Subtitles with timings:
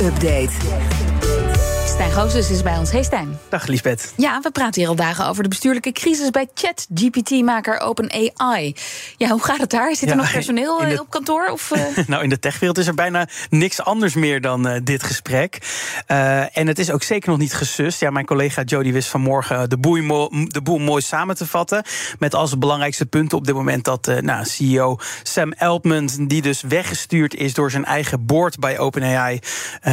[0.00, 1.09] update.
[2.00, 2.90] Stijn Goossens is bij ons.
[2.92, 3.38] Hey Stijn.
[3.48, 4.12] Dag Liesbeth.
[4.16, 8.74] Ja, we praten hier al dagen over de bestuurlijke crisis bij ChatGPT-maker OpenAI.
[9.16, 9.94] Ja, hoe gaat het daar?
[9.94, 11.48] Zit er Ja, nog personeel de- eh, op kantoor?
[11.52, 11.82] Of, eh?
[12.06, 15.58] Nou, in de techwereld is er bijna niks anders meer dan eh, dit gesprek.
[16.52, 18.00] En het is ook zeker nog niet gesust.
[18.00, 21.84] Ja, mijn collega Jody wist vanmorgen de boel, mo- de boel mooi samen te vatten.
[22.18, 27.34] Met als belangrijkste punten op dit moment dat nou, CEO Sam Altman, die dus weggestuurd
[27.34, 29.38] is door zijn eigen board bij OpenAI,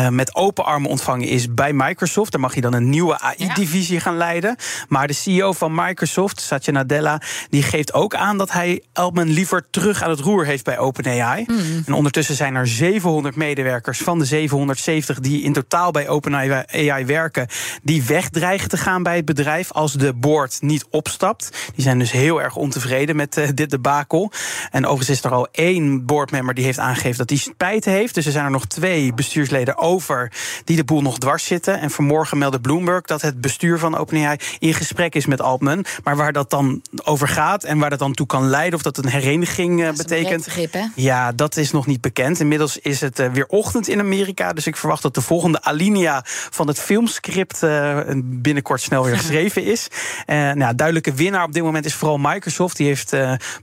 [0.09, 1.95] met open armen ontvangen is bij Microsoft.
[1.97, 4.55] Daar mag hij dan een nieuwe AI-divisie gaan leiden.
[4.87, 9.67] Maar de CEO van Microsoft, Satya Nadella, die geeft ook aan dat hij Altman liever
[9.69, 11.45] terug aan het roer heeft bij OpenAI.
[11.85, 17.47] En ondertussen zijn er 700 medewerkers van de 770 die in totaal bij OpenAI werken,
[17.83, 21.71] die wegdreigen te gaan bij het bedrijf als de board niet opstapt.
[21.75, 24.31] Die zijn dus heel erg ontevreden met eh, dit debakel.
[24.71, 28.15] En overigens is er al één boardmember die heeft aangegeven dat hij spijt heeft.
[28.15, 30.31] Dus er zijn er nog twee bestuursleden over
[30.63, 31.79] die de boel nog dwars zitten.
[31.87, 35.85] En vanmorgen meldde Bloomberg dat het bestuur van OpenAI in gesprek is met Altman.
[36.03, 38.97] Maar waar dat dan over gaat en waar dat dan toe kan leiden, of dat
[38.97, 40.43] een hereniging eh, Dat betekent.
[40.43, 40.85] breed begrip, hè?
[40.95, 42.39] Ja, dat is nog niet bekend.
[42.39, 44.53] Inmiddels is het eh, weer ochtend in Amerika.
[44.53, 49.63] Dus ik verwacht dat de volgende alinea van het filmscript eh, binnenkort snel weer geschreven
[49.63, 49.87] is.
[50.25, 52.77] Nou, duidelijke winnaar op dit moment is vooral Microsoft.
[52.77, 53.15] Die heeft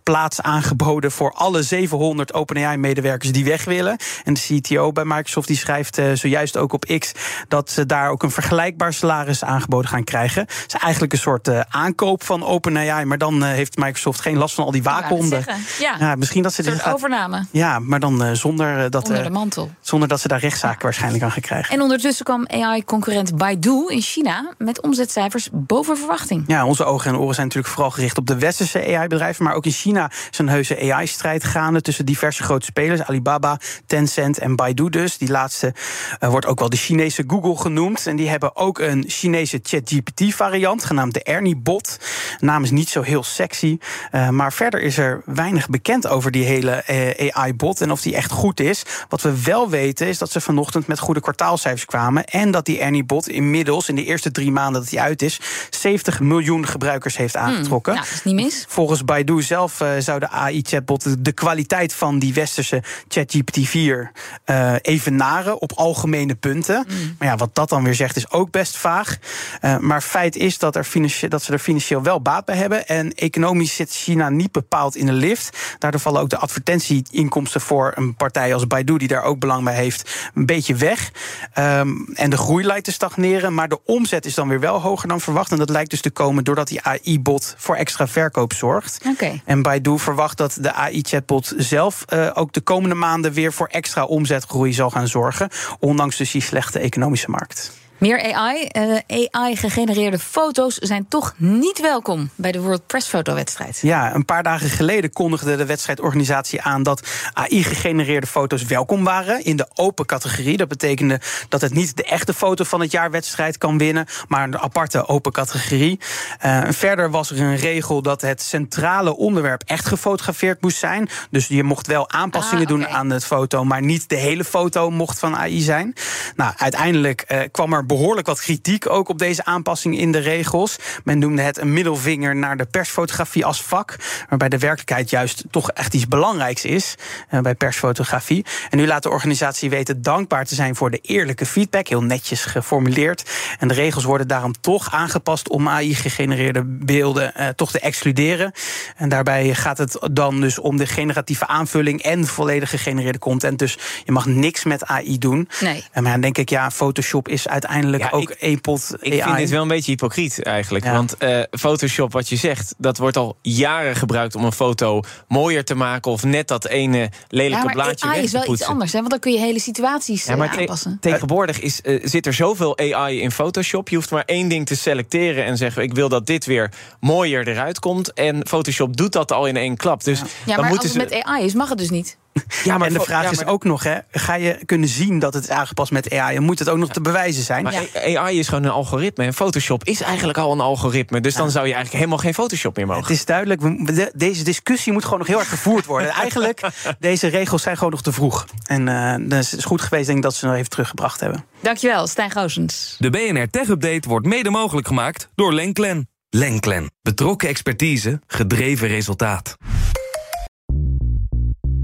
[0.03, 3.97] plaats aangeboden voor alle 700 OpenAI-medewerkers die weg willen.
[4.25, 7.13] En de CTO bij Microsoft die schrijft zojuist ook op X
[7.49, 10.41] dat ze daar ook een vergelijkbaar salaris aangeboden gaan krijgen.
[10.41, 13.05] Het is eigenlijk een soort eh, aankoop van OpenAI.
[13.05, 15.43] Maar dan eh, heeft Microsoft geen last van al die waakhonden.
[15.43, 15.97] zeggen, ja.
[15.99, 19.31] Ja, misschien dat ze dit gaat- overname ja, maar dan eh, zonder, dat, onder de
[19.31, 19.71] mantel.
[19.81, 21.75] zonder dat ze daar rechtszaken waarschijnlijk aan gaan krijgen.
[21.75, 26.45] En ondertussen kwam AI-concurrent Baidu in China met omzetcijfers boven verwachting.
[26.47, 29.45] Ja, onze ogen en oren zijn natuurlijk vooral gericht op de westerse AI-bedrijven.
[29.45, 33.03] Maar ook in China is een heuse AI-strijd gaande tussen diverse grote spelers.
[33.03, 35.19] Alibaba, Tencent en Baidu dus.
[35.19, 35.75] Die laatste
[36.21, 37.94] wordt ook wel de Chinese Google genoemd.
[38.07, 41.99] En die hebben ook een Chinese ChatGPT-variant, genaamd de Ernie-bot.
[42.41, 43.79] Naam is niet zo heel sexy.
[44.11, 48.15] eh, maar verder is er weinig bekend over die hele eh, AI-bot en of die
[48.17, 48.83] echt goed is.
[49.09, 52.25] Wat we wel weten is dat ze vanochtend met goede kwartaalcijfers kwamen.
[52.25, 55.41] En dat die Ernie-bot inmiddels in de eerste drie maanden dat hij uit is,
[55.71, 57.95] 70 miljoen gebruikers heeft aangetrokken.
[57.95, 58.65] Nou, dat is niet mis.
[58.69, 64.11] Volgens Baidu zelf eh, zou de AI-chatbot de- kwaliteit van die westerse ChatGPT-4
[64.45, 66.87] eh evenaren op algemene punten.
[67.19, 69.17] Maar ja, wat dat dan weer zegt is ook best vaag.
[69.61, 72.87] Eh, maar feit is dat, er financie- dat ze er financieel wel baat bij hebben.
[72.87, 75.77] En economisch zit China niet bepaald in de lift.
[75.79, 79.75] Daardoor vallen ook de advertentieinkomsten voor een partij als Baidu, die daar ook belang bij
[79.75, 81.11] heeft, een beetje weg.
[81.53, 85.09] Ehm, en de groei lijkt te stagneren, maar de omzet is dan weer wel hoger
[85.09, 85.51] dan verwacht.
[85.51, 89.01] En dat lijkt dus te komen doordat die AI-bot voor extra verkoop zorgt.
[89.07, 89.41] Oké.
[89.45, 94.05] En Baidu verwacht dat de AI-chatbot zelf eh, ook de komende maanden weer voor extra
[94.05, 95.49] omzetgroei zal gaan zorgen.
[95.79, 97.74] Ondanks dus die slechte economische markt.
[98.05, 98.65] Meer AI.
[98.65, 103.79] Eh, AI-gegenereerde foto's zijn toch niet welkom bij de World Press Fotowedstrijd.
[103.83, 109.57] Ja, een paar dagen geleden kondigde de wedstrijdorganisatie aan dat AI-gegenereerde foto's welkom waren in
[109.57, 110.57] de open categorie.
[110.57, 114.43] Dat betekende dat het niet de echte foto van het jaar wedstrijd kan winnen, maar
[114.43, 116.01] een aparte open categorie.
[116.39, 121.09] Eh, verder was er een regel dat het centrale onderwerp echt gefotografeerd moest zijn.
[121.31, 124.91] Dus je mocht wel aanpassingen Ah, doen aan het foto, maar niet de hele foto
[124.91, 125.95] mocht van AI zijn.
[126.37, 130.77] Nou, uiteindelijk eh, kwam er behoorlijk wat kritiek ook op deze aanpassing in de regels.
[131.05, 133.97] Men noemde het een middelvinger naar de persfotografie als vak,
[134.29, 136.95] waarbij de werkelijkheid juist toch echt iets belangrijks is
[137.29, 138.45] eh, bij persfotografie.
[138.71, 142.45] En nu laat de organisatie weten dankbaar te zijn voor de eerlijke feedback, heel netjes
[142.45, 143.31] geformuleerd.
[143.59, 148.53] En de regels worden daarom toch aangepast om AI-gegenereerde beelden eh, toch te excluderen.
[148.97, 153.59] En daarbij gaat het dan dus om de generatieve aanvulling en volledig gegenereerde content.
[153.59, 155.49] Dus je mag niks met AI doen.
[155.61, 155.85] Nee.
[155.93, 159.23] En maar dan denk ik, ja, Photoshop is uiteindelijk Ja, ook ik- één pot Ik
[159.23, 160.85] vind dit wel een beetje hypocriet eigenlijk.
[160.85, 160.93] Ja.
[160.93, 165.65] Want eh, Photoshop, wat je zegt, dat wordt al jaren gebruikt om een foto mooier
[165.65, 166.11] te maken.
[166.11, 168.99] Of net dat ene lelijke Ja, maar blaadje AI weg is wel iets anders, hè?
[168.99, 170.97] want dan kun je hele situaties Ja, maar eh, te- aanpassen.
[171.01, 173.89] tegenwoordig is, eh, zit er zoveel AI in Photoshop.
[173.89, 177.49] Je hoeft maar één ding te selecteren en zeggen: Ik wil dat dit weer mooier
[177.49, 178.13] eruit komt.
[178.13, 180.05] En Photoshop doet dat al in één klap.
[180.05, 181.17] Dus Ja, dan maar als moeten het ze.
[181.17, 182.17] met AI is, mag het dus niet.
[182.65, 185.43] Ja, en de vraag ja, is ook nog, hè, ga je kunnen zien dat het
[185.43, 186.37] is aangepast met AI?
[186.37, 187.63] En moet het ook nog te bewijzen zijn?
[187.65, 188.19] Maar Ja.
[188.21, 189.25] AI is gewoon een algoritme.
[189.25, 191.21] En Photoshop is eigenlijk al een algoritme.
[191.21, 193.03] Dus dan zou je eigenlijk helemaal geen Photoshop meer mogen.
[193.03, 196.09] Het is duidelijk, we- de- deze discussie moet gewoon nog heel erg gevoerd worden.
[196.25, 196.61] Eigenlijk,
[196.99, 198.45] deze regels zijn gewoon nog te vroeg.
[198.67, 201.45] En eh dus het is goed geweest denk ik, dat ze nog even teruggebracht hebben.
[201.61, 202.97] Dankjewel, Stijn Goosens.
[202.99, 206.09] De BNR Tech Update wordt mede mogelijk gemaakt door Lenklen.
[206.31, 206.91] Lenklen.
[207.03, 209.57] Betrokken expertise, gedreven resultaat.